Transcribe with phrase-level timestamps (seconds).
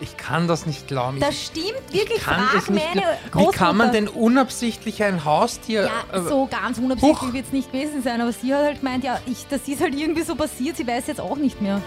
[0.00, 1.18] Ich kann das nicht glauben.
[1.18, 2.22] Das stimmt wirklich.
[2.22, 3.02] kann Frag meine.
[3.34, 5.90] Wie kann man denn unabsichtlich ein Haustier...
[6.12, 9.02] Ja, äh, so ganz unabsichtlich wird es nicht gewesen sein, aber sie hat halt gemeint,
[9.02, 11.82] ja, ich, das ist halt irgendwie so passiert, sie weiß jetzt auch nicht mehr.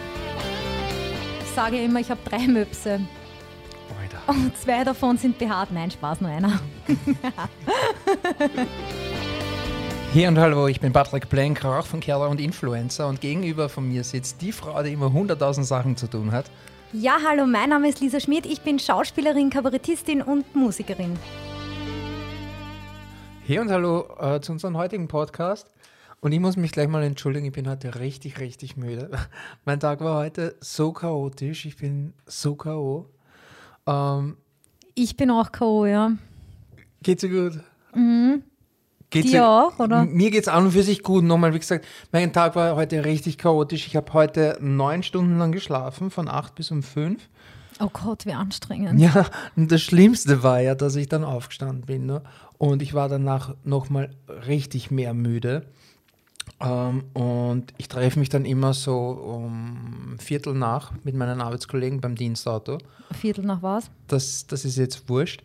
[1.46, 3.00] Ich sage immer, ich habe drei Möpse
[4.02, 4.20] Alter.
[4.28, 5.72] und zwei davon sind behaart.
[5.72, 6.60] Nein, Spaß, nur einer.
[10.14, 13.88] Hier und hallo, ich bin Patrick Blank, Rauch von Kerler und Influencer und gegenüber von
[13.88, 16.52] mir sitzt die Frau, die immer 100.000 Sachen zu tun hat.
[16.94, 21.18] Ja, hallo, mein Name ist Lisa Schmidt, ich bin Schauspielerin, Kabarettistin und Musikerin.
[23.46, 25.74] Hier und hallo äh, zu unserem heutigen Podcast.
[26.20, 29.10] Und ich muss mich gleich mal entschuldigen, ich bin heute richtig, richtig müde.
[29.66, 33.06] mein Tag war heute so chaotisch, ich bin so K.O.
[33.88, 34.36] Ähm,
[34.94, 36.12] Ich bin auch K.O., ja.
[37.02, 37.64] geht's dir gut?
[39.12, 40.06] Geht's Dir auch, oder?
[40.06, 41.26] Mir geht's an und für sich gut.
[41.26, 43.86] Nochmal, wie gesagt, mein Tag war heute richtig chaotisch.
[43.86, 47.28] Ich habe heute neun Stunden lang geschlafen, von acht bis um fünf.
[47.82, 49.00] Oh Gott, wie anstrengend.
[49.00, 49.26] Ja,
[49.58, 52.06] und das Schlimmste war ja, dass ich dann aufgestanden bin.
[52.06, 52.22] Ne?
[52.58, 54.12] Und ich war danach nochmal
[54.48, 55.66] richtig mehr müde.
[56.62, 62.16] Ähm, und ich treffe mich dann immer so um Viertel nach mit meinen Arbeitskollegen beim
[62.16, 62.78] Dienstauto.
[63.12, 63.92] Viertel nach was?
[64.08, 65.44] Das, das ist jetzt wurscht.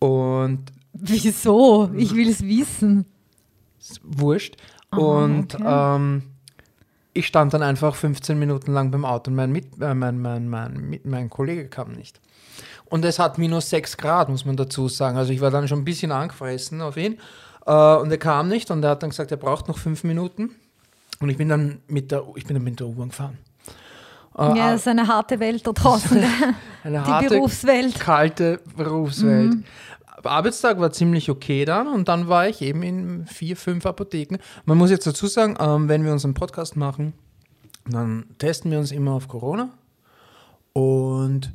[0.00, 0.64] Und
[1.00, 1.90] Wieso?
[1.94, 3.06] Ich will es wissen.
[3.80, 4.56] ist wurscht.
[4.90, 5.64] Aha, und okay.
[5.96, 6.22] ähm,
[7.12, 10.48] ich stand dann einfach 15 Minuten lang beim Auto und mein, Mit, äh, mein, mein,
[10.48, 12.20] mein, mein Kollege kam nicht.
[12.86, 15.16] Und es hat minus 6 Grad, muss man dazu sagen.
[15.16, 17.18] Also ich war dann schon ein bisschen angefressen auf ihn.
[17.66, 20.50] Äh, und er kam nicht und er hat dann gesagt, er braucht noch fünf Minuten.
[21.20, 23.38] Und ich bin dann mit der, ich bin dann mit der U-Bahn gefahren.
[24.38, 26.18] Äh, Ja, es ist eine harte Welt da draußen.
[26.84, 27.98] eine Die harte, Berufswelt.
[27.98, 29.56] kalte Berufswelt.
[30.22, 34.38] Arbeitstag war ziemlich okay dann und dann war ich eben in vier, fünf Apotheken.
[34.64, 37.12] Man muss jetzt dazu sagen, ähm, wenn wir unseren Podcast machen,
[37.88, 39.70] dann testen wir uns immer auf Corona
[40.72, 41.52] und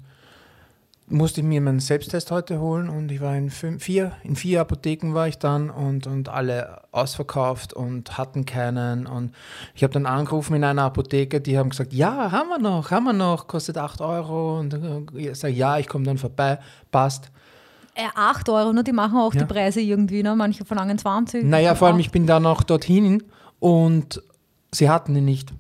[1.12, 4.62] musste ich mir meinen Selbsttest heute holen und ich war in fünf, vier, in vier
[4.62, 9.34] Apotheken war ich dann und, und alle ausverkauft und hatten keinen und
[9.76, 13.04] ich habe dann angerufen in einer Apotheke, die haben gesagt, ja, haben wir noch, haben
[13.04, 16.60] wir noch, kostet 8 Euro und äh, ich sage, ja, ich komme dann vorbei,
[16.92, 17.30] passt.
[17.94, 18.84] Äh, 8 Euro, ne?
[18.84, 19.42] die machen auch Ja.
[19.42, 20.36] die Preise irgendwie, ne?
[20.36, 21.44] manche verlangen 20.
[21.44, 23.24] Naja, vor allem, ich bin dann auch dorthin
[23.60, 24.22] und
[24.74, 25.52] sie hatten ihn nicht.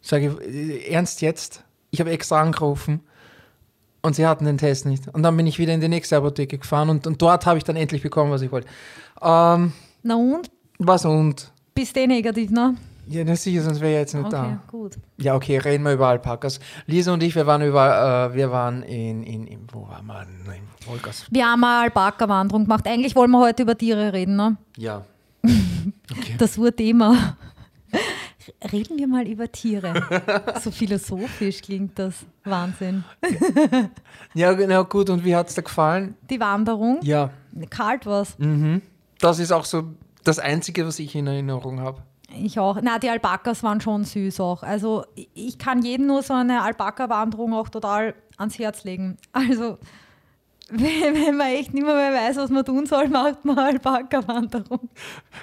[0.00, 1.64] Sage ich, äh, ernst jetzt?
[1.90, 3.00] Ich habe extra angerufen
[4.02, 5.08] und sie hatten den Test nicht.
[5.08, 7.64] Und dann bin ich wieder in die nächste Apotheke gefahren und, und dort habe ich
[7.64, 8.68] dann endlich bekommen, was ich wollte.
[9.20, 10.50] Ähm, Na und?
[10.78, 11.52] was und?
[11.74, 12.76] Bist eh negativ, ne?
[13.06, 14.62] Ja, das sicher, sonst wäre ich jetzt nicht Okay, da.
[14.68, 14.96] gut.
[15.18, 16.60] Ja, okay, reden wir über Alpakas.
[16.86, 20.22] Lisa und ich, wir waren über, äh, wir waren in, in, in wo waren wir?
[20.54, 21.26] In Wolgast.
[21.30, 22.86] Wir haben eine Alpaka-Wanderung gemacht.
[22.86, 24.56] Eigentlich wollen wir heute über Tiere reden, ne?
[24.76, 25.04] Ja.
[26.10, 26.34] Okay.
[26.38, 27.36] Das Urthema.
[28.72, 29.94] Reden wir mal über Tiere.
[30.62, 32.14] So philosophisch klingt das.
[32.44, 33.04] Wahnsinn.
[34.34, 35.10] Ja, genau, gut.
[35.10, 36.14] Und wie hat es dir gefallen?
[36.30, 37.00] Die Wanderung.
[37.02, 37.30] Ja,
[37.70, 38.36] Kalt war's.
[39.20, 39.84] das ist auch so
[40.24, 42.02] das Einzige, was ich in Erinnerung habe.
[42.40, 42.78] Ich auch.
[42.82, 44.62] Na, die Alpakas waren schon süß auch.
[44.62, 45.04] Also
[45.34, 49.16] ich kann jedem nur so eine Alpaka-Wanderung auch total ans Herz legen.
[49.32, 49.78] Also
[50.74, 54.88] wenn, man echt nicht mehr, mehr weiß, was man tun soll, macht man Alpaka-Wanderung.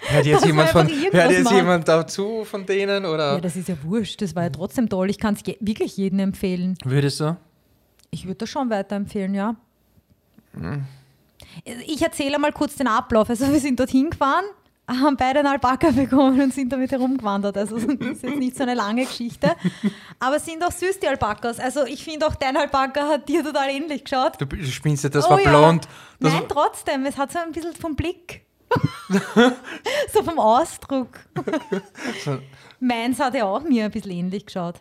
[0.07, 3.06] Hört jetzt, jemand, man von, hört jetzt jemand dazu von denen?
[3.06, 4.21] Oder Ja, das ist ja wurscht.
[4.23, 5.09] Das war ja trotzdem toll.
[5.11, 6.75] Ich kann es je- wirklich jedem empfehlen.
[6.83, 7.38] würdest du?
[8.09, 9.56] Ich würde das schon weiterempfehlen, ja.
[11.85, 13.29] Ich erzähle mal kurz den Ablauf.
[13.29, 14.45] Also wir sind dorthin gefahren,
[14.89, 17.57] haben beide einen Alpaka bekommen und sind damit herumgewandert.
[17.57, 19.55] Also das ist jetzt nicht so eine lange Geschichte.
[20.19, 21.59] Aber sind auch süß, die Alpakas.
[21.59, 24.33] Also ich finde auch, dein Alpaka hat dir total ähnlich geschaut.
[24.39, 25.50] Du spinnst ja, das Oh war ja.
[25.50, 25.88] blond.
[26.19, 27.05] Das Nein, trotzdem.
[27.05, 28.45] Es hat so ein bisschen vom Blick.
[30.13, 31.19] so vom Ausdruck.
[32.79, 34.75] Meins hat ja auch mir ein bisschen ähnlich geschaut.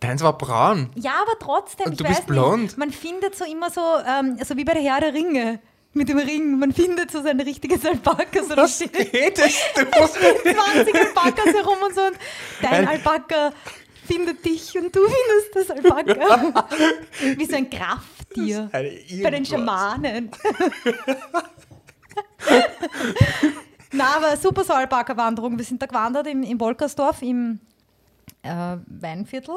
[0.00, 0.90] deins war braun.
[0.96, 1.86] Ja, aber trotzdem.
[1.86, 2.62] Und ich du weiß bist blond.
[2.62, 5.60] Nicht, man findet so immer so, ähm, so wie bei der Herr der Ringe.
[5.92, 6.58] Mit dem Ring.
[6.58, 8.42] Man findet so sein richtiges Alpaka.
[8.44, 9.84] So Was redest du?
[9.84, 12.00] 20 Alpakas herum und so.
[12.02, 12.16] Und
[12.62, 13.52] dein Ein- Alpaka
[14.06, 16.68] findet dich und du findest das Alpaka.
[17.36, 18.68] wie so ein Krafttier.
[18.72, 19.44] Bei den.
[19.44, 20.30] Schamanen.
[23.92, 25.58] Na, aber super so Alpaka-Wanderung.
[25.58, 27.58] Wir sind da gewandert im, im Wolkersdorf im
[28.42, 29.56] äh, Weinviertel.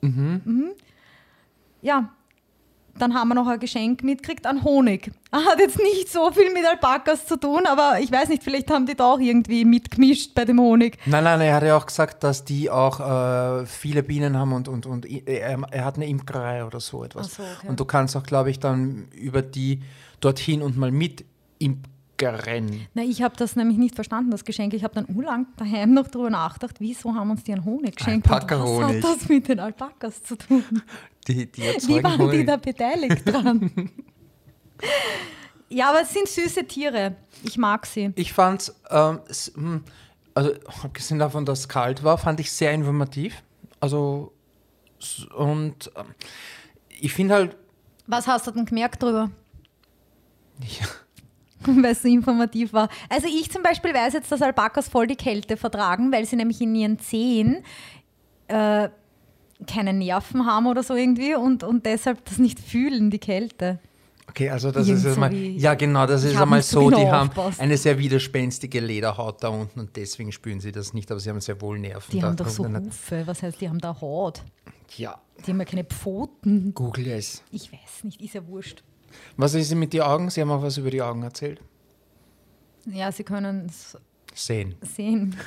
[0.00, 0.70] Mhm.
[1.82, 2.12] Ja,
[3.00, 5.10] dann haben wir noch ein Geschenk mitgekriegt an Honig.
[5.32, 8.86] Hat jetzt nicht so viel mit Alpakas zu tun, aber ich weiß nicht, vielleicht haben
[8.86, 10.98] die da auch irgendwie mitgemischt bei dem Honig.
[11.06, 14.68] Nein, nein, er hat ja auch gesagt, dass die auch äh, viele Bienen haben und,
[14.68, 17.34] und, und i- er, er hat eine Imkerei oder so etwas.
[17.36, 17.68] So, okay.
[17.68, 19.80] Und du kannst auch, glaube ich, dann über die
[20.20, 21.24] dorthin und mal mit
[22.16, 22.86] Gern.
[22.92, 24.74] Na, ich habe das nämlich nicht verstanden, das Geschenk.
[24.74, 28.28] Ich habe dann urlang daheim noch drüber nachgedacht, wieso haben uns die einen Honig geschenkt?
[28.28, 30.62] Was hat das mit den Alpakas zu tun?
[31.28, 32.46] Die, die Wie waren die Honig.
[32.46, 33.70] da beteiligt dran?
[35.68, 37.16] ja, aber es sind süße Tiere.
[37.44, 38.12] Ich mag sie.
[38.16, 39.84] Ich fand's, ähm, s- hm,
[40.34, 40.52] also
[40.82, 43.42] abgesehen davon, dass es kalt war, fand ich sehr informativ.
[43.80, 44.32] Also
[45.36, 46.06] und ähm,
[47.00, 47.56] ich finde halt,
[48.06, 49.30] Was hast du denn gemerkt drüber?
[50.62, 50.86] ja,
[51.82, 52.88] weil es so informativ war.
[53.08, 56.60] Also ich zum Beispiel weiß jetzt, dass Alpakas voll die Kälte vertragen, weil sie nämlich
[56.60, 57.64] in ihren Zehen
[58.48, 58.88] äh,
[59.66, 63.78] keine Nerven haben oder so irgendwie und, und deshalb das nicht fühlen, die Kälte.
[64.28, 67.10] okay, also das Irgend ist einmal, ja genau, das Ich ist einmal so die genau
[67.10, 67.60] haben aufgepasst.
[67.60, 71.40] eine sehr widerspenstige Lederhaut da unten und deswegen spüren sie das nicht, aber sie haben
[71.40, 72.10] sehr wohl Nerven.
[72.12, 72.64] Die haben doch so.
[72.66, 74.42] Hufe, was heißt, die haben da Haut.
[74.96, 76.74] Ja, Die haben ja keine Pfoten.
[76.74, 77.42] google es.
[77.52, 78.82] Ich weiß nicht, ist ja wurscht.
[79.36, 80.30] Was ist mit den Augen?
[80.30, 81.60] Sie haben auch was über die Augen erzählt.
[82.86, 83.96] Ja, sie können es
[84.34, 84.74] Sehen.
[84.82, 85.36] sehen.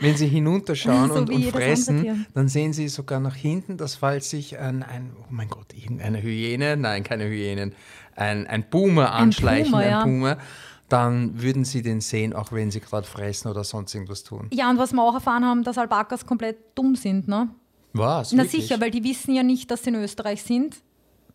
[0.00, 4.30] Wenn Sie hinunterschauen So und, und fressen, dann sehen Sie sogar nach hinten, dass falls
[4.30, 7.74] sich ein, ein oh mein Gott, irgendeine Hyäne, nein, keine Hyänen,
[8.16, 9.98] ein, ein Puma anschleichen, Puma, ja.
[10.00, 10.38] ein Puma,
[10.88, 14.48] dann würden Sie den sehen, auch wenn Sie gerade fressen oder sonst irgendwas tun.
[14.52, 17.48] Ja, und was wir auch erfahren haben, dass Alpakas komplett dumm sind, ne?
[17.92, 18.32] Was?
[18.32, 18.62] Na Wirklich?
[18.62, 20.76] sicher, weil die wissen ja nicht, dass sie in Österreich sind.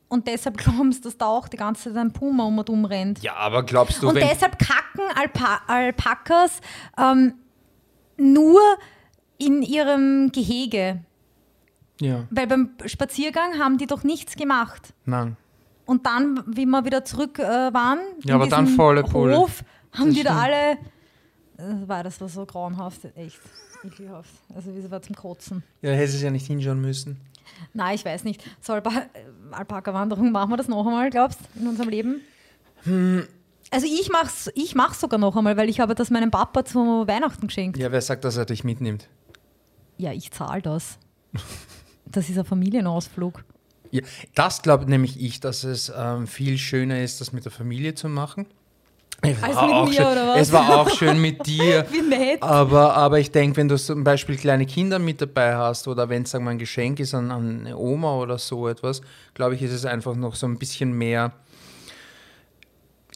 [0.08, 2.86] Und deshalb glauben sie, dass da auch die ganze Zeit ein Puma um und um
[2.86, 3.22] rennt.
[3.24, 6.60] Ja, aber glaubst du, und deshalb kacken Alpa Alpakas
[6.98, 7.34] ähm,
[8.18, 8.60] nur
[9.38, 11.00] in ihrem Gehege.
[12.02, 14.94] Ja, Weil beim Spaziergang haben die doch nichts gemacht.
[15.06, 15.38] nein.
[15.86, 17.44] Und dann, wie wir wieder zurück äh,
[17.74, 19.36] waren, Ja, aber dann volle Pulle.
[19.38, 20.72] Hof, haben Das die da alle.
[21.58, 23.38] Äh, war das war so grauenhaft, echt.
[23.84, 24.30] Ekelhaft.
[24.56, 25.62] Also, das war zum Kotzen.
[25.82, 27.20] Ja, da hätte es ja nicht hinschauen müssen.
[27.74, 28.42] Nein, ich weiß nicht.
[28.62, 28.92] So Alpa
[29.52, 32.22] Alpaka-Wanderung, machen wir das noch einmal, glaubst du, in unserem Leben?
[32.84, 33.28] Hm.
[33.72, 37.08] Also ich mach's, ich mach's sogar noch einmal, weil ich habe das meinem Papa zu
[37.08, 37.78] Weihnachten geschenkt.
[37.78, 39.08] Ja, wer sagt, dass er dich mitnimmt?
[39.98, 40.98] Ja, ich zahle das.
[42.06, 43.44] Das ist ein Familienausflug.
[43.92, 44.02] Ja,
[44.36, 48.10] das glaube nämlich ich, dass es ähm, viel schöner ist, das mit der Familie zu
[48.10, 48.48] machen.
[49.22, 50.42] Es Als war mit auch mir, schön, oder was?
[50.42, 51.86] Es war auch schön mit dir.
[51.92, 52.44] Wie nett.
[52.44, 56.24] Aber, aber ich denke, wenn du zum Beispiel kleine Kinder mit dabei hast oder wenn
[56.24, 59.02] es ein Geschenk ist an, an eine Oma oder so etwas,
[59.34, 61.32] glaube ich, ist es einfach noch so ein bisschen mehr.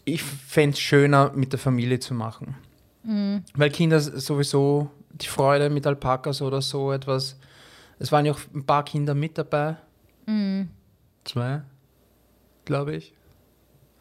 [0.10, 2.56] Ich fände es schöner, mit der Familie zu machen.
[3.04, 3.44] Mhm.
[3.56, 7.38] Weil Kinder sowieso die Freude mit Alpakas oder so etwas.
[8.00, 9.76] Es waren ja auch ein paar Kinder mit dabei.
[10.26, 10.70] Mhm.
[11.26, 11.62] Zwei,
[12.64, 13.14] glaube ich.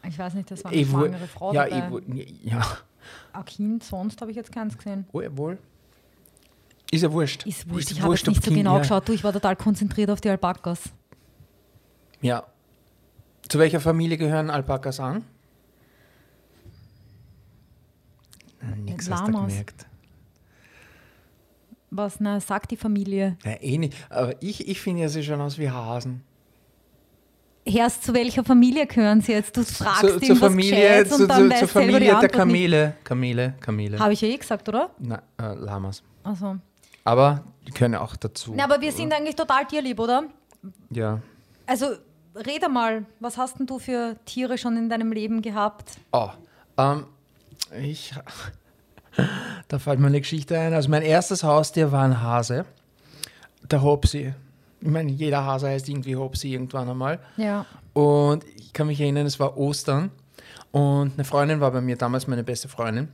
[0.07, 2.01] Ich weiß nicht, das war eine Ich schwangere Frau ja, dabei.
[2.15, 2.61] ich ja,
[3.33, 5.05] Ein Kind, sonst habe ich jetzt keins gesehen.
[5.11, 5.57] oh, jawohl.
[6.89, 7.45] Ist ja wurscht.
[7.45, 8.79] Ist wurscht, ich habe nicht so Kind- genau ja.
[8.79, 9.09] geschaut.
[9.09, 10.83] Du, ich war total konzentriert auf die Alpakas.
[12.21, 12.43] Ja.
[13.49, 15.25] Zu welcher Familie gehören Alpakas an?
[18.97, 19.49] Nix hast du Lamas.
[19.49, 19.85] gemerkt.
[21.89, 23.37] Was, na, sagt die Familie.
[23.45, 23.95] Ja, eh nicht.
[24.09, 26.21] Aber ich, ich finde, ja, sie schauen aus wie Hasen.
[27.63, 29.55] Erst zu welcher Familie gehören sie jetzt?
[29.55, 32.29] Du fragst Zu, ihn zur was Familie, zu, und dann zu, zur Familie der.
[32.29, 32.93] Kamele.
[33.03, 33.99] Kamele, Kamele.
[33.99, 34.89] Habe ich ja eh gesagt, oder?
[34.99, 36.01] Na, äh, Lamas.
[36.23, 36.57] Also.
[37.03, 38.53] Aber die können auch dazu.
[38.55, 40.23] Na, aber wir sind eigentlich total tierlieb, oder?
[40.89, 41.19] ja.
[41.65, 41.87] Also,
[42.35, 45.91] rede mal, was hast denn du für Tiere schon in deinem Leben gehabt?
[46.13, 46.29] Oh,
[46.77, 47.05] ähm,
[47.81, 48.13] ich.
[49.67, 50.73] Da fällt mir eine Geschichte ein.
[50.73, 52.65] Also, mein erstes Haustier war ein Hase.
[53.69, 54.33] Der Hopsi.
[54.79, 57.19] Ich meine, jeder Hase heißt irgendwie Hopsi irgendwann einmal.
[57.35, 57.65] Ja.
[57.93, 60.11] Und ich kann mich erinnern, es war Ostern.
[60.71, 63.07] Und eine Freundin war bei mir damals meine beste Freundin.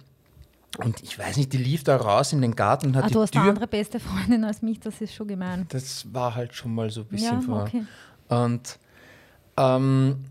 [0.79, 3.13] Und ich weiß nicht, die lief da raus in den Garten und hat Ah, die
[3.13, 3.41] du hast Tür.
[3.41, 5.65] eine andere beste Freundin als mich, das ist schon gemein.
[5.69, 7.61] Das war halt schon mal so ein bisschen Ja, vor.
[7.63, 7.83] okay.
[8.27, 8.79] Und
[9.57, 10.25] ähm,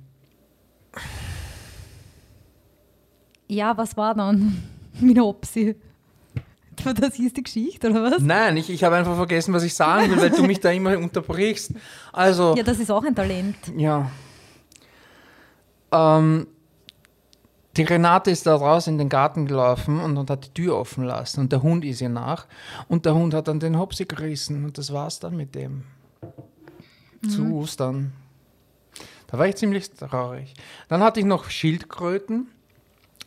[3.49, 4.63] Ja, was war dann
[5.01, 5.77] mit Opsi?
[6.85, 8.23] Das ist die Geschichte, oder was?
[8.23, 10.97] nein, ich, ich habe einfach vergessen, was ich sagen will, weil du mich da immer
[10.99, 11.73] unterbrichst.
[12.13, 13.57] Also, Ja, das ist auch ein Talent.
[13.77, 14.11] Ja.
[15.93, 16.47] Ähm,
[17.77, 21.05] die Renate ist da raus in den Garten gelaufen und, und hat die Tür offen
[21.05, 22.47] lassen und der Hund ist ihr nach
[22.89, 25.85] und der Hund hat dann den Hopsi gerissen und das war's dann mit dem.
[27.29, 28.13] Zu Ostern.
[29.29, 30.55] Da war ich ziemlich traurig.
[30.89, 32.49] Dann hatte ich noch Schildkröten.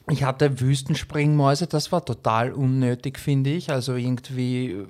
[0.07, 3.71] Ich hatte Wüstenspringmäuse, das war total unnötig, finde ich.
[3.71, 4.87] Also irgendwie, äh,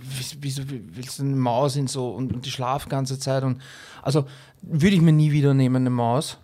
[0.00, 3.60] wie- wieso willst du eine Maus in so und, und die schlaft ganze Zeit und
[4.02, 4.26] also
[4.62, 6.38] würde ich mir nie wieder nehmen, eine Maus.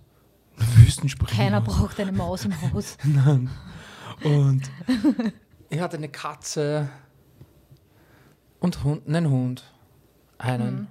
[0.57, 1.37] Wüstenspringmaus.
[1.37, 2.97] Keiner braucht eine Maus im Haus.
[4.23, 4.63] Und
[5.71, 6.89] ich hatte eine Katze
[8.61, 9.65] und Hund, einen Hund.
[10.39, 10.87] Einen.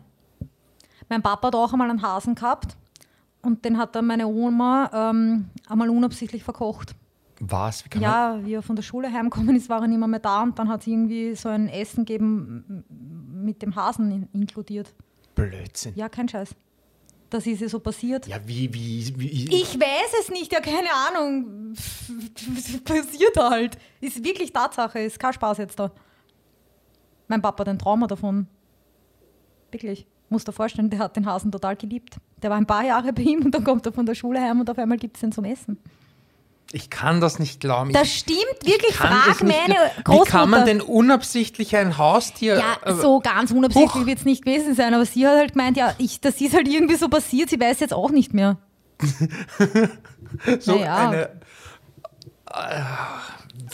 [1.07, 2.75] Mein Papa hat auch einmal einen Hasen gehabt
[3.41, 6.95] Und den hat dann meine Oma ähm, einmal unabsichtlich verkocht.
[7.39, 7.83] Was?
[7.89, 7.99] Wie?
[7.99, 10.59] Ja, wie er von der Schule heimgekommen ist, war er nicht mehr, mehr da und
[10.59, 12.83] dann hat sie irgendwie so ein Essen gegeben
[13.43, 14.93] mit dem Hasen in, inkludiert.
[15.33, 15.93] Blödsinn.
[15.95, 16.55] Ja, kein Scheiß.
[17.31, 18.27] Das ist ja so passiert.
[18.27, 19.55] Ja, wie, wie, wie.
[19.55, 21.73] Ich weiß es nicht, ja, keine Ahnung.
[22.83, 23.77] Passiert halt.
[24.01, 25.91] Ist wirklich Tatsache, ist kein Spaß jetzt da.
[27.29, 28.47] Mein Papa hat ein Trauma davon.
[29.71, 30.05] Wirklich.
[30.31, 32.15] Muss dir vorstellen, der hat den Hasen total geliebt.
[32.41, 34.61] Der war ein paar Jahre bei ihm und dann kommt er von der Schule heim
[34.61, 35.77] und auf einmal gibt es den zum Essen.
[36.73, 37.91] Ich kann das nicht glauben.
[37.91, 38.95] Das stimmt wirklich.
[38.95, 39.75] Frag meine.
[40.05, 40.25] Großmutter.
[40.25, 42.59] Wie kann man denn unabsichtlich ein Haustier.
[42.59, 45.75] Ja, äh, so ganz unabsichtlich wird es nicht gewesen sein, aber sie hat halt gemeint,
[45.75, 48.57] ja, ich, das ist halt irgendwie so passiert, sie weiß jetzt auch nicht mehr.
[50.59, 51.09] so naja.
[51.09, 51.29] eine.
[52.53, 52.83] Äh,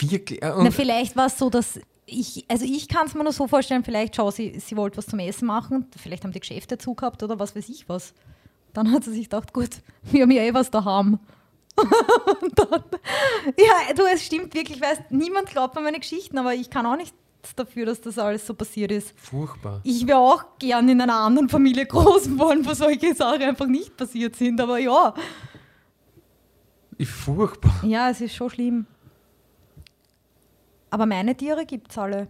[0.00, 0.42] wirklich.
[0.42, 3.46] äh, Na, vielleicht war es so, dass ich, also ich kann es mir nur so
[3.46, 6.94] vorstellen, vielleicht, schau, sie, sie wollte was zum Essen machen, vielleicht haben die Geschäfte zu
[6.94, 8.14] gehabt oder was weiß ich was.
[8.72, 9.70] Dann hat sie sich gedacht, gut,
[10.02, 11.18] wir haben ja eh was daheim.
[12.56, 12.82] Dann,
[13.56, 16.96] ja, du, es stimmt wirklich, weißt, niemand glaubt an meine Geschichten, aber ich kann auch
[16.96, 17.14] nichts
[17.54, 19.14] dafür, dass das alles so passiert ist.
[19.16, 19.80] furchtbar.
[19.84, 23.96] Ich wäre auch gern in einer anderen Familie groß geworden, wo solche Sachen einfach nicht
[23.96, 25.14] passiert sind, aber ja,
[26.98, 27.72] Ich, furchtbar.
[27.84, 28.86] ja, es ist schon schlimm.
[30.90, 32.28] Aber meine Tiere gibt es alle.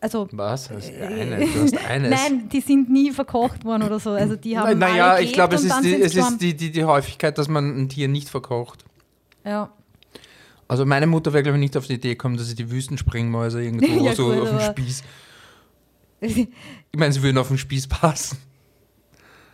[0.00, 0.70] Also Was?
[0.70, 1.40] Hast eine.
[1.46, 2.10] Du hast eines.
[2.10, 4.10] Nein, die sind nie verkocht worden oder so.
[4.10, 7.36] Also die haben naja, ich glaube, es ist, die, es ist die, die, die Häufigkeit,
[7.36, 8.84] dass man ein Tier nicht verkocht.
[9.44, 9.70] Ja.
[10.68, 13.62] Also meine Mutter wäre, glaube ich, nicht auf die Idee gekommen, dass sie die Wüstenspringmäuse
[13.62, 15.02] irgendwo Ja, so gut, auf aber- Spieß.
[16.92, 18.36] Ich meine, sie würden auf den Spieß passen.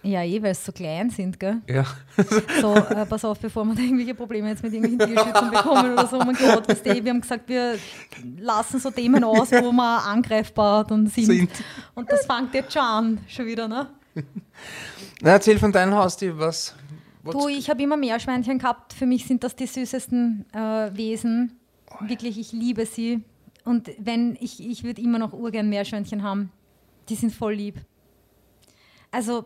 [0.02, 1.60] Ja, eh, weil sie so klein sind, gell?
[1.68, 1.84] Ja.
[2.60, 6.06] So, äh, pass auf, bevor wir da irgendwelche Probleme jetzt mit irgendwelchen Tierschützern bekommen oder
[6.06, 6.18] so.
[6.18, 7.78] Oh mein Gott, weißt du, wir haben gesagt, wir
[8.38, 11.26] lassen so Themen aus, wo wir angreifbar dann sind.
[11.26, 11.50] Sind.
[11.94, 13.88] Und das fängt jetzt schon an, schon wieder, ne?
[15.20, 16.74] Na, erzähl von deinem Haustier, was.
[17.24, 18.92] Du, ich habe immer Meerschweinchen gehabt.
[18.92, 21.58] Für mich sind das die süßesten äh, Wesen.
[22.00, 23.24] Wirklich, ich liebe sie.
[23.64, 26.52] Und wenn ich, ich würde immer noch urgern Meerschweinchen haben.
[27.08, 27.80] Die sind voll lieb.
[29.10, 29.44] Also,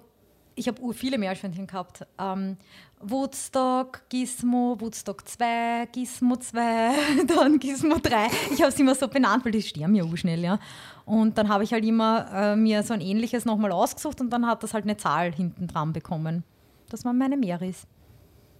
[0.60, 2.06] ich habe viele Meerschweinchen gehabt.
[2.18, 2.58] Ähm,
[3.00, 8.26] Woodstock, Gizmo, Woodstock 2, Gizmo 2, dann Gizmo 3.
[8.52, 10.58] Ich habe sie immer so benannt, weil die sterben ja urschnell, ja.
[11.06, 14.46] Und dann habe ich halt immer äh, mir so ein ähnliches nochmal ausgesucht und dann
[14.46, 16.44] hat das halt eine Zahl hinten dran bekommen.
[16.90, 17.86] Das waren meine Meris.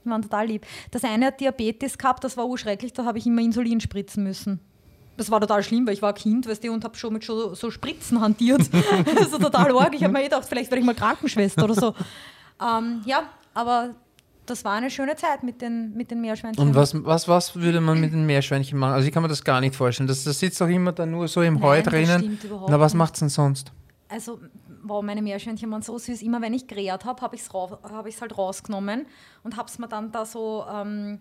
[0.02, 0.66] Die waren total lieb.
[0.90, 4.60] Das eine hat Diabetes gehabt, das war urschrecklich, da habe ich immer Insulin spritzen müssen.
[5.20, 7.22] Das war total schlimm, weil ich war ein Kind, weißt du, und habe schon mit
[7.22, 8.62] so, so Spritzen hantiert.
[9.30, 9.94] so total arg.
[9.94, 11.94] Ich habe mir gedacht, vielleicht werde ich mal Krankenschwester oder so.
[12.62, 13.22] Ähm, ja,
[13.54, 13.94] aber
[14.44, 16.62] das war eine schöne Zeit mit den, mit den Meerschweinchen.
[16.62, 18.92] Und was, was, was würde man mit den Meerschweinchen machen?
[18.92, 20.06] Also ich kann mir das gar nicht vorstellen.
[20.06, 22.38] Das, das sitzt doch immer da nur so im Nein, Heu drinnen.
[22.68, 23.72] Na, was macht's denn sonst?
[24.08, 24.40] Also,
[24.82, 26.20] wow, meine Meerschweinchen waren so süß.
[26.20, 29.06] Immer wenn ich gerät habe, habe ich es hab ich's halt rausgenommen
[29.42, 31.20] und habe es mir dann da so ähm,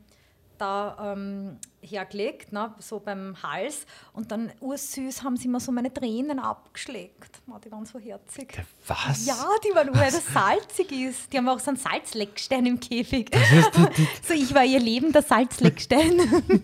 [0.60, 3.86] da ähm, hergelegt, ne, so beim Hals.
[4.14, 7.42] Und dann ursüß haben sie mir so meine Tränen abgeschleckt.
[7.48, 8.62] Oh, die waren so herzig.
[8.88, 9.26] Was?
[9.26, 11.32] Ja, die waren nur, weil das salzig ist.
[11.32, 13.32] Die haben auch so einen Salzleckstein im Käfig.
[14.28, 16.18] so, ich war ihr lebender Salzleckstein.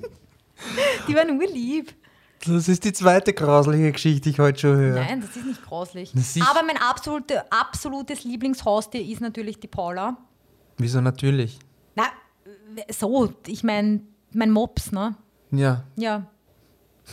[1.08, 1.94] die waren urlieb.
[2.46, 5.04] Das ist die zweite grausliche Geschichte, die ich heute schon höre.
[5.04, 6.14] Nein, das ist nicht grauslich.
[6.48, 10.18] Aber mein absolute, absolutes Lieblingshaustier ist natürlich die Paula.
[10.78, 11.58] Wieso natürlich?
[11.96, 12.04] Na,
[12.90, 14.02] so, ich meine,
[14.34, 15.16] mein Mops, ne?
[15.52, 15.84] Ja.
[15.96, 16.26] Ja.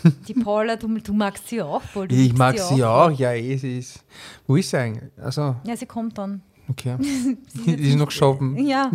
[0.28, 2.08] Die Paula, du, du magst sie auch voll.
[2.08, 3.10] du Ich mag sie auch.
[3.10, 4.02] Ja, eh, sie ist.
[4.46, 5.10] Wo ist sie eigentlich?
[5.18, 6.42] Also, Ja, sie kommt dann.
[6.68, 6.96] okay.
[7.66, 8.56] die ist noch shoppen.
[8.66, 8.90] Ja.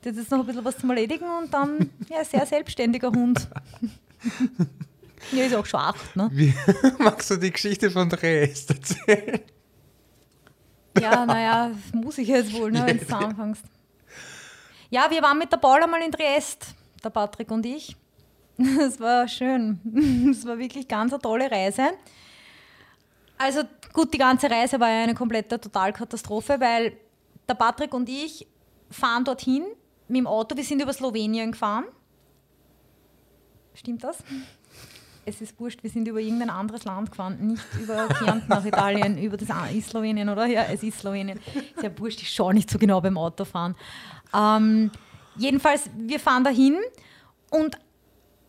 [0.00, 3.48] Das ist noch ein bisschen was zum Erledigen und dann, ja, sehr selbstständiger Hund.
[5.30, 6.28] Ja, ist auch schon acht, ne?
[6.32, 6.52] Wie,
[6.98, 9.40] magst du die Geschichte von Dresd erzählen?
[11.00, 13.64] Ja, naja, muss ich jetzt wohl, ne, wenn du anfängst.
[14.92, 17.96] Ja, wir waren mit der Paula mal in Triest, der Patrick und ich.
[18.58, 19.80] Das war schön.
[20.34, 21.92] Das war wirklich ganz eine tolle Reise.
[23.38, 23.62] Also
[23.94, 26.92] gut, die ganze Reise war ja eine komplette Totalkatastrophe, weil
[27.48, 28.46] der Patrick und ich
[28.90, 29.64] fahren dorthin
[30.08, 30.54] mit dem Auto.
[30.54, 31.86] Wir sind über Slowenien gefahren.
[33.72, 34.18] Stimmt das?
[35.24, 39.16] Es ist wurscht, wir sind über irgendein anderes Land gefahren, nicht über Kärnten nach Italien,
[39.22, 40.44] über das ist Slowenien, oder?
[40.44, 41.40] Ja, es ist Slowenien.
[41.76, 43.74] Ist ja wurscht, ich schaue nicht so genau beim Autofahren.
[44.34, 44.90] Ähm,
[45.36, 46.78] jedenfalls, wir fahren dahin
[47.50, 47.76] und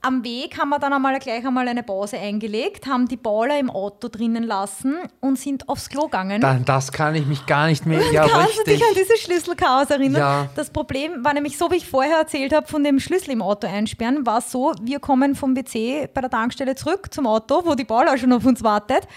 [0.05, 3.69] am Weg haben wir dann einmal gleich einmal eine Pause eingelegt, haben die Paula im
[3.69, 6.41] Auto drinnen lassen und sind aufs Klo gegangen.
[6.41, 8.01] Dann, das kann ich mich gar nicht mehr.
[8.11, 8.79] Ja, Kannst du richtig.
[8.79, 10.19] dich an dieses Schlüsselchaos erinnern?
[10.19, 10.49] Ja.
[10.55, 13.65] Das Problem war nämlich so, wie ich vorher erzählt habe, von dem Schlüssel im Auto
[13.65, 17.73] einsperren, war es so, wir kommen vom WC bei der Tankstelle zurück zum Auto, wo
[17.73, 19.07] die Paula schon auf uns wartet.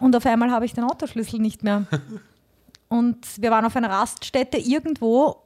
[0.00, 1.84] Und auf einmal habe ich den Autoschlüssel nicht mehr.
[2.88, 5.43] Und wir waren auf einer Raststätte irgendwo,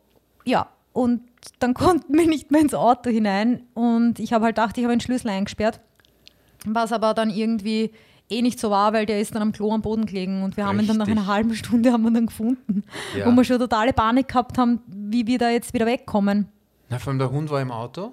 [0.49, 1.21] ja, und
[1.61, 4.95] dann konnten wir nicht mehr ins Auto hinein und ich habe halt gedacht, ich habe
[4.95, 5.81] den Schlüssel eingesperrt,
[6.65, 7.93] was aber dann irgendwie
[8.31, 10.67] eh nicht so war, weil der ist dann am Klo am Boden gelegen und wir
[10.67, 12.83] haben ihn dann nach einer halben Stunde haben wir dann gefunden,
[13.17, 13.27] Ja.
[13.27, 16.49] wo wir schon totale Panik gehabt haben, wie wir da jetzt wieder wegkommen.
[16.91, 18.13] Na, vor allem der Hund war im Auto.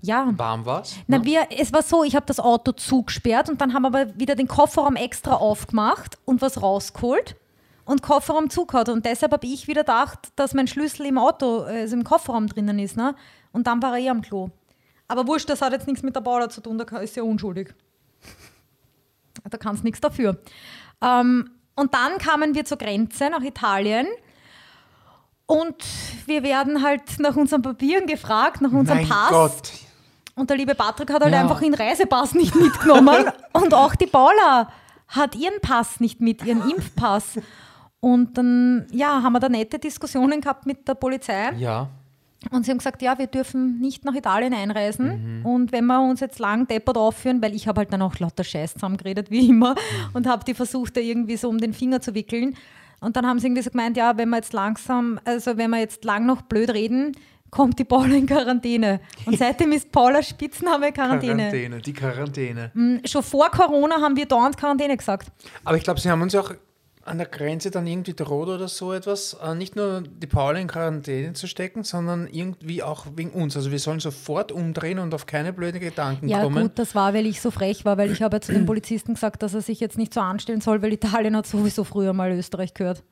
[0.00, 0.96] Ja, Warm war's.
[1.06, 4.18] Na, wir, es war so, ich habe das Auto zugesperrt und dann haben wir aber
[4.18, 7.36] wieder den Kofferraum extra aufgemacht und was rausgeholt
[7.84, 8.88] und Kofferraum zugehört.
[8.88, 12.78] Und deshalb habe ich wieder gedacht, dass mein Schlüssel im Auto, also im Kofferraum drinnen
[12.78, 12.96] ist.
[12.96, 13.14] Ne?
[13.52, 14.50] Und dann war er eh am Klo.
[15.08, 17.74] Aber wurscht, das hat jetzt nichts mit der Paula zu tun, da ist ja unschuldig.
[19.50, 20.38] Da kannst nichts dafür.
[21.02, 24.06] Ähm, und dann kamen wir zur Grenze nach Italien.
[25.46, 25.84] Und
[26.26, 29.30] wir werden halt nach unseren Papieren gefragt, nach unserem mein Pass.
[29.30, 29.72] Gott.
[30.34, 31.40] Und der liebe Patrick hat halt Ja.
[31.40, 33.24] einfach ihren Reisepass nicht mitgenommen.
[33.52, 34.70] und auch die Paula
[35.08, 37.38] hat ihren Pass nicht mit, ihren Impfpass.
[38.04, 41.52] Und dann, ja, haben wir da nette Diskussionen gehabt mit der Polizei.
[41.56, 41.88] Ja.
[42.50, 45.38] Und sie haben gesagt, ja, wir dürfen nicht nach Italien einreisen.
[45.40, 45.46] Mhm.
[45.46, 48.42] Und wenn wir uns jetzt lang deppert aufführen, weil ich habe halt dann auch lauter
[48.42, 49.76] Scheiß zusammengeredet, wie immer, Mhm.
[50.14, 52.56] und habe die versucht, da irgendwie so um den Finger zu wickeln.
[53.00, 55.78] Und dann haben sie irgendwie so gemeint, ja, wenn wir jetzt langsam, also wenn wir
[55.78, 57.12] jetzt lang noch blöd reden,
[57.52, 58.98] kommt die Paula in Quarantäne.
[59.26, 61.36] Und seitdem ist Paula Spitzname Quarantäne.
[61.36, 62.70] Quarantäne, die Quarantäne.
[62.74, 65.28] Mm, Schon vor Corona haben wir dauernd Quarantäne gesagt.
[65.62, 66.50] Aber ich glaube, sie haben uns auch
[67.04, 70.68] an der Grenze dann irgendwie droht oder so etwas, äh, nicht nur die Paula in
[70.68, 73.56] Quarantäne zu stecken, sondern irgendwie auch wegen uns.
[73.56, 76.62] Also wir sollen sofort umdrehen und auf keine blöden Gedanken Ja kommen.
[76.62, 79.14] gut, das war, weil ich so frech war, weil ich habe ja zu dem Polizisten
[79.14, 82.30] gesagt, dass er sich jetzt nicht so anstellen soll, weil Italien hat sowieso früher mal
[82.32, 83.02] Österreich gehört.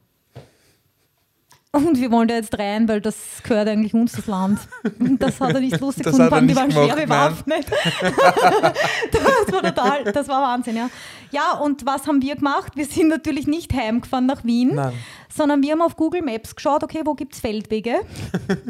[1.72, 4.58] Und wir wollen da jetzt rein, weil das gehört eigentlich uns, das Land.
[4.98, 7.66] Und das hat er nicht lustig Das gefunden, die waren schwer bewaffnet.
[9.12, 10.90] das war total, das war Wahnsinn, ja.
[11.30, 12.72] Ja, und was haben wir gemacht?
[12.74, 14.94] Wir sind natürlich nicht heimgefahren nach Wien, Nein.
[15.32, 18.00] sondern wir haben auf Google Maps geschaut, okay, wo gibt es Feldwege?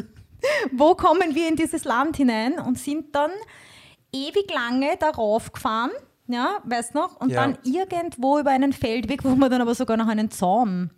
[0.72, 2.58] wo kommen wir in dieses Land hinein?
[2.58, 3.30] Und sind dann
[4.12, 5.90] ewig lange darauf gefahren,
[6.26, 7.18] ja, weißt noch?
[7.18, 7.46] Und Ja.
[7.46, 10.90] dann irgendwo über einen Feldweg, wo wir dann aber sogar noch einen Zaun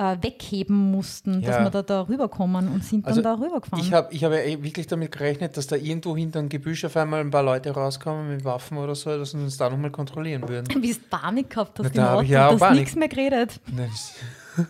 [0.00, 1.62] äh, wegheben mussten, dass Ja.
[1.64, 3.84] wir da, da rüberkommen und sind Also, dann da rübergefahren.
[3.84, 6.84] Ich habe ich hab ja eh wirklich damit gerechnet, dass da irgendwo hinter ein Gebüsch
[6.86, 9.90] auf einmal ein paar Leute rauskommen mit Waffen oder so, dass sie uns da nochmal
[9.90, 10.64] kontrollieren würden.
[10.82, 13.60] Du Panik gehabt hast Na, da ich ja du hast nichts mehr geredet.
[13.76, 14.14] Das-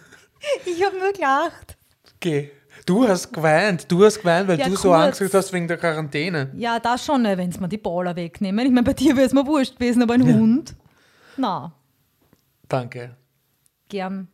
[0.66, 1.76] Ich habe nur gelacht.
[2.16, 2.50] Okay.
[2.86, 5.00] Du hast geweint, du hast geweint, weil Ja, du so kurz.
[5.02, 6.50] Angst gehabt hast wegen der Quarantäne.
[6.56, 8.64] Ja, das schon, ne, wenn sie mir die Baller wegnehmen.
[8.66, 10.74] Ich meine, bei dir wäre es mir wurscht gewesen, aber ein Hund?
[11.36, 11.72] Na,
[12.68, 13.14] Danke.
[13.88, 14.28] gern.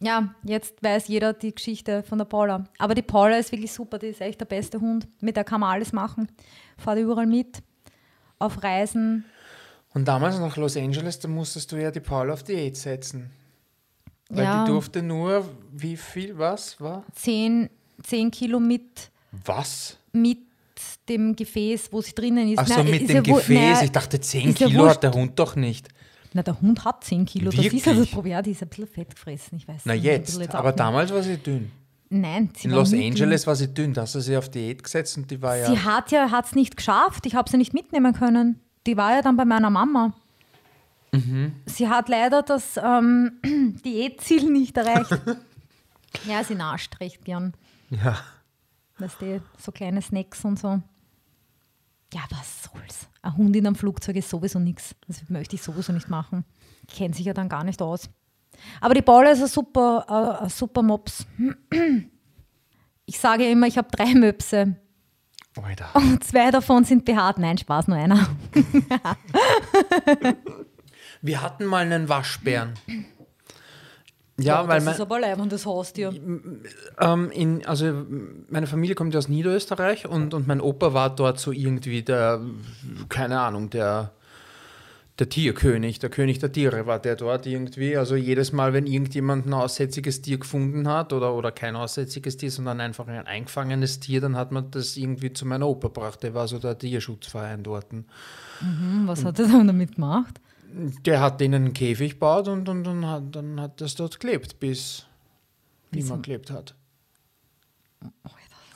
[0.00, 2.64] Ja, jetzt weiß jeder die Geschichte von der Paula.
[2.78, 5.08] Aber die Paula ist wirklich super, die ist echt der beste Hund.
[5.20, 6.28] Mit der kann man alles machen.
[6.76, 7.62] Fahrt überall mit,
[8.38, 9.24] auf Reisen.
[9.94, 13.30] Und damals nach Los Angeles, da musstest du ja die Paula auf Diät setzen.
[14.28, 14.64] Weil Ja.
[14.64, 17.04] die durfte nur, wie viel, was war?
[17.14, 17.70] 10,
[18.02, 19.10] 10 Kilo mit,
[19.46, 19.96] Was?
[20.12, 20.40] mit
[21.08, 22.58] dem Gefäß, wo sie drinnen ist.
[22.58, 23.48] Ach so, Nein, mit dem ja Gefäß.
[23.76, 24.96] nein, ich dachte, 10 ist ja Kilo wurscht.
[24.96, 25.88] hat der Hund doch nicht.
[26.36, 27.50] Na, der Hund hat 10 Kilo.
[27.50, 28.12] Das ist ja das Wirklich?
[28.12, 28.32] Problem.
[28.32, 29.56] Ja, die ist ein bisschen fett gefressen.
[29.56, 31.70] Ich weiß Na nicht, jetzt, aber damals war sie dünn.
[32.10, 33.12] Nein, sie In Los nie dünn.
[33.12, 35.66] Angeles war sie dünn, da hast du sie auf Diät gesetzt und die war ja...
[35.66, 37.24] Sie hat ja hat's nicht geschafft.
[37.24, 38.60] Ich habe sie nicht mitnehmen können.
[38.86, 40.12] Die war ja dann bei meiner Mama.
[41.12, 41.52] Mhm.
[41.64, 43.40] Sie hat leider das ähm,
[43.84, 45.10] Diätziel nicht erreicht.
[46.28, 47.54] ja, sie nascht recht gern.
[47.88, 48.18] ja.
[48.98, 50.82] Weißt du, so kleine Snacks und so.
[52.12, 53.08] Ja, was soll's?
[53.22, 54.94] Ein Hund in einem Flugzeug ist sowieso nichts.
[55.06, 56.44] Das möchte ich sowieso nicht machen.
[56.88, 58.08] Kennt sich ja dann gar nicht aus.
[58.80, 61.26] Aber die Paula ist ein super, äh, ein super Mops.
[63.08, 64.74] Ich sage immer, ich habe drei Möpse.
[65.62, 65.94] Alter.
[65.94, 67.38] Und zwei davon sind behaart.
[67.38, 68.28] Nein, Spaß, nur einer.
[71.22, 72.74] Wir hatten mal einen Waschbären.
[74.38, 76.12] Ja, weil das ist aber leibend, das Haustier.
[77.00, 78.04] ähm, in, also
[78.50, 82.40] meine Familie kommt ja aus Niederösterreich und, und mein Opa war dort so irgendwie der,
[83.08, 84.12] keine Ahnung, der,
[85.18, 87.96] der Tierkönig, der König der Tiere war der dort irgendwie.
[87.96, 92.50] Also jedes Mal, wenn irgendjemand ein aussätziges Tier gefunden hat oder, oder kein aussätziges Tier,
[92.50, 96.22] sondern einfach ein eingefangenes Tier, dann hat man das irgendwie zu meinem Opa gebracht.
[96.22, 97.90] Der war so der Tierschutzverein dort.
[97.92, 100.40] Hm, Was hat er dann damit gemacht?
[100.78, 104.60] Der hat denen einen Käfig gebaut und, und, und hat, dann hat das dort gelebt,
[104.60, 105.06] bis
[105.90, 106.74] niemand gelebt hat.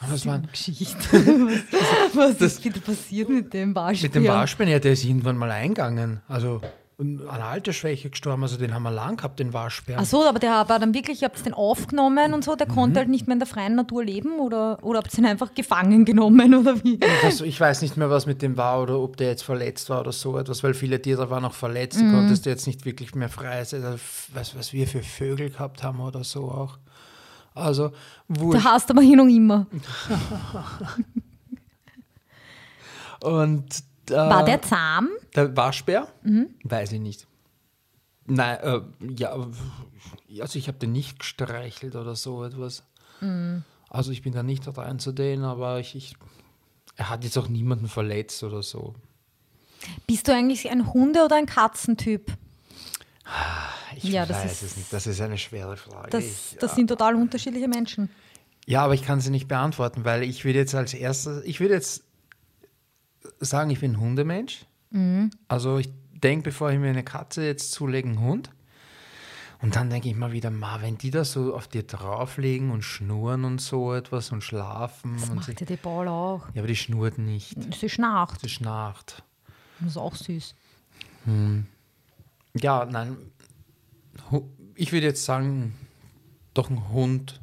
[0.03, 0.97] Und das waren, Geschichte.
[2.15, 4.09] was was ist wieder passiert mit dem Waschbär?
[4.09, 6.23] mit dem Waschbären, ja, der ist irgendwann mal eingegangen.
[6.27, 6.63] Also
[7.01, 8.43] an Altersschwäche gestorben.
[8.43, 10.03] Also den haben wir lang gehabt, den Waschbären.
[10.03, 12.75] Ach so, aber der war dann wirklich, ihr habt den aufgenommen und so, der Mhm.
[12.75, 15.55] konnte halt nicht mehr in der freien Natur leben oder, oder habt ihr ihn einfach
[15.55, 16.99] gefangen genommen oder wie?
[17.23, 20.01] Das, ich weiß nicht mehr, was mit dem war oder ob der jetzt verletzt war
[20.01, 22.01] oder so etwas, weil viele Tiere waren auch verletzt.
[22.01, 22.13] Mhm.
[22.13, 23.83] Konntest du jetzt nicht wirklich mehr frei sein.
[23.83, 23.99] Also,
[24.35, 26.79] was, was wir für Vögel gehabt haben oder so auch.
[27.55, 27.93] Also,
[28.29, 28.65] Du wurscht.
[28.65, 29.67] hast aber hin und immer.
[33.23, 33.67] Und
[34.11, 35.09] äh, War der zahm?
[35.35, 36.09] der Waschbär?
[36.23, 36.49] Mhm.
[36.65, 37.27] Weiß ich nicht.
[38.27, 38.81] Nein, äh,
[39.19, 39.33] ja,
[40.41, 42.85] also ich habe den nicht gestreichelt oder so etwas.
[43.21, 43.65] Mhm.
[43.89, 46.15] Also ich bin da nicht rein zu denen, aber ich, ich,
[46.97, 48.95] er hat jetzt auch niemanden verletzt oder so.
[50.07, 52.31] Bist du eigentlich ein Hunde- oder ein Katzentyp?
[53.97, 54.93] Ich Ja, das weiß ist- es nicht.
[54.93, 56.11] Das ist eine schwere Frage.
[56.11, 58.11] Das, ich, das sind total unterschiedliche Menschen.
[58.67, 61.75] ja, aber ich kann sie nicht beantworten, weil ich würde jetzt als erstes, ich würde
[61.75, 62.05] jetzt
[63.41, 64.67] sagen, ich bin Hundemensch.
[64.91, 65.31] Mhm.
[65.49, 68.51] Also ich denke, bevor ich mir eine Katze jetzt zulege, einen Hund.
[69.63, 72.83] Und dann denke ich mal wieder, ma, wenn die da so auf dir drauflegen und
[72.83, 75.15] schnurren und so etwas und schlafen.
[75.15, 76.47] Das und sie, macht ja die Paul auch.
[76.55, 77.57] ja, aber die schnurrt nicht.
[77.75, 78.41] Sie schnarcht.
[78.41, 79.23] Sie schnarcht.
[79.81, 80.55] Das ist auch süß.
[82.55, 83.17] Ja, nein.
[84.75, 85.75] Ich würde jetzt sagen,
[86.55, 87.41] doch ein Hund.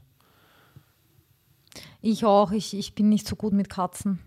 [2.01, 2.51] Ich auch.
[2.51, 4.19] Ich, ich bin nicht so gut mit Katzen.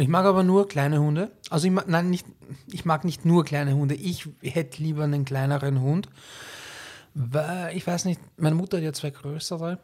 [0.00, 1.30] Ich mag aber nur kleine Hunde.
[1.50, 2.26] Also ich mag, nein, nicht,
[2.72, 3.94] ich mag nicht nur kleine Hunde.
[3.94, 6.08] Ich hätte lieber einen kleineren Hund.
[7.14, 9.78] Weil, ich weiß nicht, meine Mutter hat ja zwei größere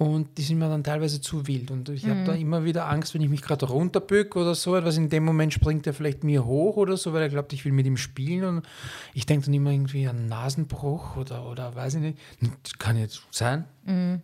[0.00, 1.70] und die sind mir dann teilweise zu wild.
[1.70, 4.96] Und ich habe da immer wieder Angst, wenn ich mich gerade runterbück oder so etwas.
[4.96, 7.72] In dem Moment springt er vielleicht mir hoch oder so, weil er glaubt, ich will
[7.72, 8.44] mit ihm spielen.
[8.44, 8.68] Und
[9.12, 12.18] ich denke dann immer irgendwie an Nasenbruch oder, oder weiß ich nicht.
[12.62, 13.66] Das kann jetzt sein,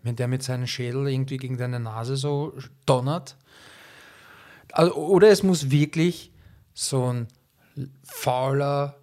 [0.03, 2.55] wenn der mit seinem Schädel irgendwie gegen deine Nase so
[2.87, 3.37] donnert.
[4.77, 6.31] Also, oder es muss wirklich
[6.75, 7.29] so ein
[8.05, 8.97] fauler,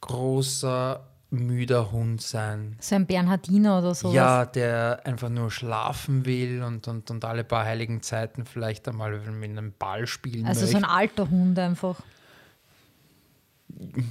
[0.00, 2.76] großer, müder Hund sein.
[2.80, 4.14] So ein Bernhardiner oder sowas.
[4.14, 9.20] Ja, der einfach nur schlafen will und, und, und alle paar heiligen Zeiten vielleicht einmal
[9.30, 10.88] mit einem Ball spielen also so ein möchte.
[10.88, 12.00] alter Hund einfach.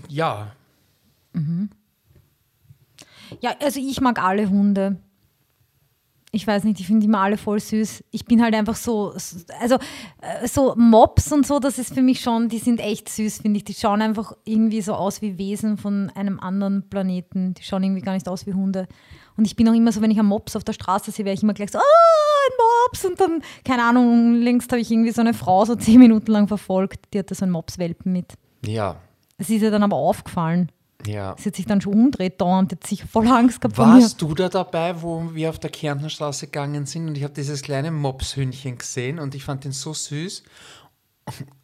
[0.07, 0.53] ja,
[3.41, 4.97] Ja, also ich mag alle Hunde.
[6.31, 8.03] Ich weiß nicht, ich finde die immer alle voll süß.
[8.11, 9.13] Ich bin halt einfach so,
[9.59, 9.75] also
[10.21, 13.57] äh, so Mops und so, das ist für mich schon, die sind echt süß, finde
[13.57, 13.63] ich.
[13.63, 17.55] Die schauen einfach irgendwie so aus wie Wesen von einem anderen Planeten.
[17.55, 18.87] Die schauen irgendwie gar nicht aus wie Hunde.
[19.37, 21.33] Und ich bin auch immer so, wenn ich einen Mops auf der Straße sehe, wäre
[21.33, 23.05] ich immer gleich so, ah, ein Mops.
[23.05, 26.47] Und dann, keine Ahnung, längst habe ich irgendwie so eine Frau so zehn Minuten lang
[26.47, 28.33] verfolgt, die hatte so einen Mopswelpen mit.
[28.65, 28.97] ja,
[29.39, 30.71] Es ist ihr dann aber aufgefallen.
[31.05, 31.35] Ja.
[31.37, 33.77] Sie hat sich dann schon umdreht dauernd, die hat sich voll Angst gehabt.
[33.77, 37.33] Warst du da dabei, wo wir auf der Kärntner Straße gegangen sind und ich habe
[37.33, 40.43] dieses kleine Mopshündchen gesehen und ich fand den so süß.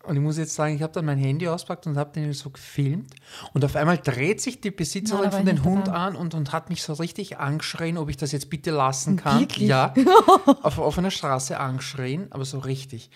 [0.04, 2.52] Und ich muss jetzt sagen, ich habe dann mein Handy auspackt und habe den so
[2.52, 3.16] gefilmt.
[3.54, 5.98] Und auf einmal dreht sich die Besitzerin Nein, da von dem Hund dabei.
[5.98, 9.40] an und, und hat mich so richtig angeschrien, ob ich das jetzt bitte lassen kann.
[9.40, 9.68] Wirklich?
[9.68, 9.94] Ja,
[10.62, 13.10] auf offener Straße angeschrien, aber so richtig.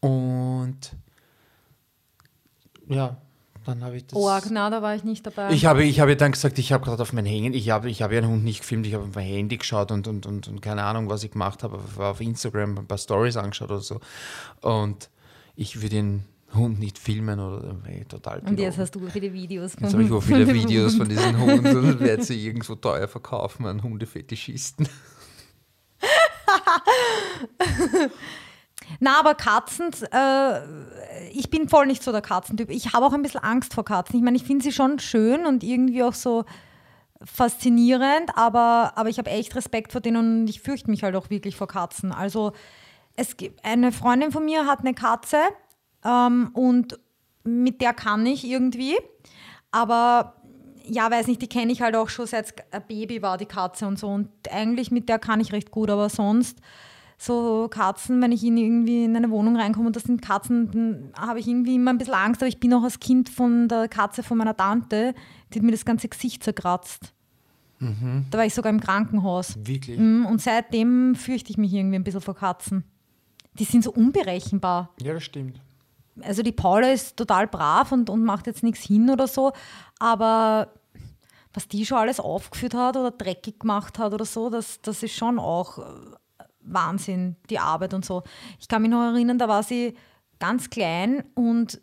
[0.00, 0.78] Und
[2.88, 3.18] ja,
[3.64, 4.18] dann habe ich das.
[4.18, 5.52] Org, na, da war ich nicht dabei.
[5.52, 8.02] Ich habe, ich habe dann gesagt, ich habe gerade auf mein Handy, ich habe, ich
[8.02, 10.48] habe ja einen Hund nicht gefilmt, ich habe auf mein Handy geschaut und, und, und,
[10.48, 13.80] und keine Ahnung, was ich gemacht habe, aber auf Instagram ein paar Stories angeschaut oder
[13.80, 14.00] so.
[14.60, 15.10] Und
[15.56, 19.76] ich würde den Hund nicht filmen oder ey, total und jetzt hast du viele Videos
[19.78, 23.66] Jetzt habe ich auch viele Videos von diesen Hunden und werde sie irgendwo teuer verkaufen
[23.66, 24.88] an Hundefetischisten.
[29.00, 30.60] Na, aber Katzen, äh,
[31.32, 32.70] ich bin voll nicht so der Katzentyp.
[32.70, 34.16] Ich habe auch ein bisschen Angst vor Katzen.
[34.16, 36.44] Ich meine, ich finde sie schon schön und irgendwie auch so
[37.22, 41.30] faszinierend, aber, aber ich habe echt Respekt vor denen und ich fürchte mich halt auch
[41.30, 42.12] wirklich vor Katzen.
[42.12, 42.52] Also
[43.16, 45.38] es gibt eine Freundin von mir hat eine Katze
[46.04, 46.98] ähm, und
[47.44, 48.96] mit der kann ich irgendwie,
[49.70, 50.34] aber
[50.84, 53.86] ja, weiß nicht, die kenne ich halt auch schon seit ein Baby war, die Katze
[53.86, 54.08] und so.
[54.08, 56.58] Und eigentlich mit der kann ich recht gut, aber sonst
[57.22, 61.12] so Katzen, wenn ich in irgendwie in eine Wohnung reinkomme und das sind Katzen, dann
[61.28, 63.88] habe ich irgendwie immer ein bisschen Angst, aber ich bin auch als Kind von der
[63.88, 65.14] Katze von meiner Tante,
[65.52, 67.12] die hat mir das ganze Gesicht zerkratzt.
[68.30, 69.56] Da war ich sogar im Krankenhaus.
[69.64, 69.98] Wirklich?
[69.98, 72.84] Mm, Und seitdem fürchte ich mich irgendwie ein bisschen vor Katzen.
[73.54, 74.90] Die sind so unberechenbar.
[75.00, 75.60] Ja, das stimmt.
[76.20, 79.52] Also die Paula ist total brav und, und macht jetzt nichts hin oder so,
[79.98, 80.74] aber
[81.54, 85.14] was die schon alles aufgeführt hat oder dreckig gemacht hat oder so, das, das ist
[85.14, 85.82] schon auch äh,
[86.72, 88.22] Wahnsinn, die Arbeit und so.
[88.58, 89.94] Ich kann mich noch erinnern, da war sie
[90.38, 91.80] ganz klein und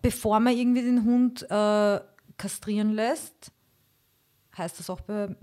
[0.00, 2.00] bevor man irgendwie den Hund äh,
[2.36, 3.52] kastrieren lässt,
[4.56, 5.34] heißt das auch bei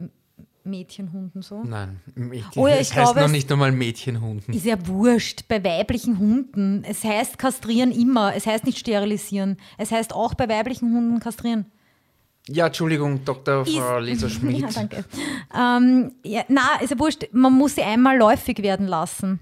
[0.63, 1.63] Mädchenhunden so?
[1.63, 1.99] Nein,
[2.31, 4.53] ich, Oh ja, es ich heißt glaube, noch es- nicht einmal Mädchenhunden.
[4.53, 6.83] Ist ja wurscht, bei weiblichen Hunden.
[6.83, 9.57] Es heißt kastrieren immer, es heißt nicht sterilisieren.
[9.77, 11.65] Es heißt auch bei weiblichen Hunden kastrieren.
[12.51, 13.63] Ja, Entschuldigung, Dr.
[13.63, 14.59] Frau Lisa Schmidt.
[14.59, 15.05] Ja, danke.
[15.55, 19.39] Ähm, ja, na, ist ja wurscht, man muss sie einmal läufig werden lassen,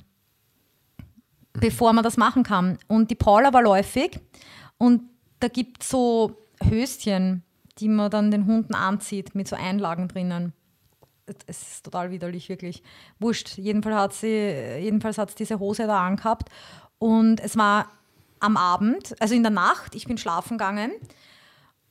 [1.54, 2.78] bevor man das machen kann.
[2.88, 4.20] Und die Paula war läufig
[4.78, 5.04] und
[5.40, 7.44] da gibt es so Höschen,
[7.78, 10.52] die man dann den Hunden anzieht mit so Einlagen drinnen.
[11.46, 12.84] es ist total widerlich, wirklich.
[13.20, 13.58] Wurscht.
[13.58, 16.50] Jedenfalls hat sie, jedenfalls hat sie diese Hose da angehabt.
[17.00, 17.88] Und es war
[18.40, 20.92] am Abend, also in der Nacht, ich bin schlafen gegangen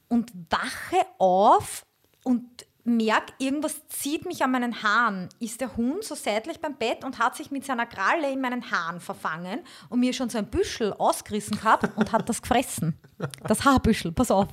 [0.08, 1.84] und wache auf
[2.22, 5.28] und merke, irgendwas zieht mich an meinen Haaren.
[5.40, 8.70] Ist der Hund so seitlich beim Bett und hat sich mit seiner Kralle in meinen
[8.70, 12.98] Haaren verfangen und mir schon so ein Büschel ausgerissen gehabt und hat das gefressen.
[13.46, 14.48] Das Haarbüschel, pass auf.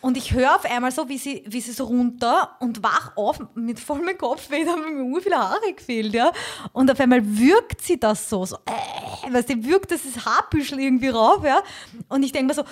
[0.00, 3.40] Und ich höre auf einmal so, wie sie, wie sie so runter und wach auf
[3.54, 6.30] mit vollem Kopfweh, da haben mir viele Haare gefehlt, ja.
[6.74, 11.08] Und auf einmal wirkt sie das so, so, äh, weißt du, wirkt das Haarbüschel irgendwie
[11.08, 11.62] rauf, ja.
[12.10, 12.64] Und ich denke mir so,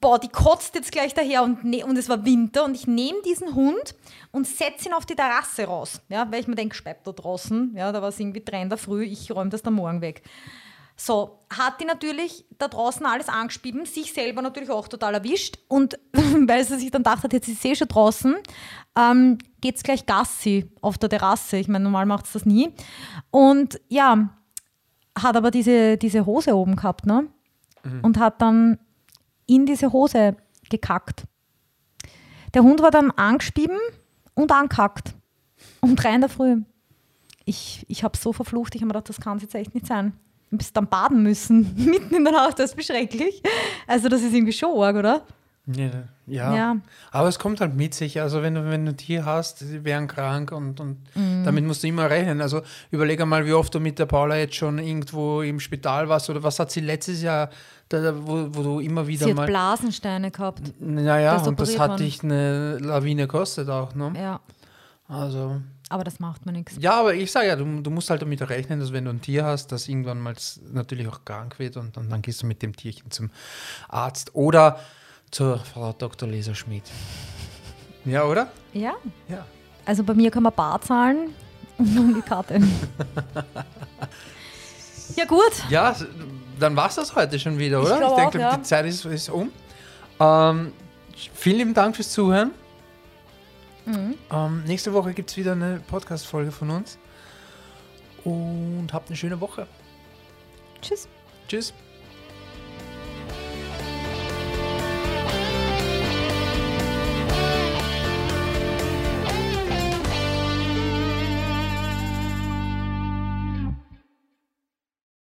[0.00, 3.20] boah, die kotzt jetzt gleich daher und, ne und es war Winter und ich nehme
[3.24, 3.94] diesen Hund
[4.30, 7.74] und setze ihn auf die Terrasse raus, ja, weil ich mir denke, speibt da draußen,
[7.76, 10.22] ja, da war es irgendwie drei in der Früh, ich räume das da morgen weg.
[10.98, 15.98] So, hat die natürlich da draußen alles angespieben, sich selber natürlich auch total erwischt und
[16.12, 18.34] weil sie sich dann gedacht hat, jetzt ist sie eh schon draußen,
[18.96, 21.56] ähm, es gleich Gassi auf der Terrasse.
[21.56, 22.72] Ich meine, normal macht es das nie.
[23.30, 24.30] Und ja,
[25.18, 27.26] hat aber diese, diese Hose oben gehabt, ne?
[27.82, 28.00] Mhm.
[28.02, 28.78] Und hat dann
[29.46, 30.36] in diese Hose
[30.70, 31.24] gekackt.
[32.54, 33.78] Der Hund war dann angespieben
[34.34, 35.14] und angekackt.
[35.80, 36.62] Um drei in der Früh.
[37.44, 39.86] Ich, ich habe so verflucht, ich habe mir gedacht, das kann es jetzt echt nicht
[39.86, 40.12] sein.
[40.50, 43.42] Du bist dann baden müssen, mitten in der Nacht, das ist beschrecklich.
[43.86, 45.26] Also das ist irgendwie schon arg, oder?
[45.66, 45.90] Ja,
[46.28, 46.76] ja, ja.
[47.10, 48.20] aber es kommt halt mit sich.
[48.20, 51.42] Also wenn du, wenn du ein Tier hast, die wären krank und, und mm.
[51.44, 52.40] damit musst du immer rechnen.
[52.40, 56.30] Also überleg einmal, wie oft du mit der Paula jetzt schon irgendwo im Spital warst
[56.30, 57.50] oder was hat sie letztes Jahr,
[57.88, 59.42] da, wo, wo du immer wieder sie mal...
[59.42, 60.62] hat Blasensteine gehabt.
[60.78, 64.12] Naja, und das hat dich eine Lawine kostet auch, ne?
[64.16, 64.40] Ja.
[65.08, 65.60] Also...
[65.88, 66.76] Aber das macht man nichts.
[66.80, 69.20] Ja, aber ich sage ja, du, du, musst halt damit rechnen, dass wenn du ein
[69.20, 70.34] Tier hast, das irgendwann mal
[70.72, 73.30] natürlich auch krank wird und, und dann gehst du mit dem Tierchen zum
[73.88, 74.34] Arzt.
[74.34, 74.80] Oder
[75.30, 76.28] zur Frau Dr.
[76.28, 76.84] Lisa Schmidt.
[78.04, 78.50] Ja, oder?
[78.72, 78.94] Ja.
[79.28, 79.44] Ja.
[79.84, 81.34] Also bei mir kann man bar zahlen
[81.78, 82.54] und um die Karte.
[85.16, 85.52] ja, gut.
[85.68, 85.94] Ja,
[86.58, 88.00] dann war es das heute schon wieder, oder?
[88.00, 88.56] Ich, ich denke, ja.
[88.56, 89.50] die Zeit ist, ist um.
[90.18, 90.72] Ähm,
[91.34, 92.52] vielen lieben Dank fürs Zuhören.
[93.84, 94.14] Mhm.
[94.32, 96.98] Ähm, nächste Woche gibt es wieder eine Podcast-Folge von uns.
[98.24, 99.68] Und habt eine schöne Woche.
[100.82, 101.08] Tschüss.
[101.48, 101.72] Tschüss.